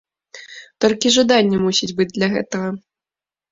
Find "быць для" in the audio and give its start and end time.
2.01-2.27